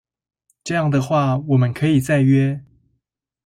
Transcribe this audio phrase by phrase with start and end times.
[0.63, 2.63] 這樣的話我們可以再約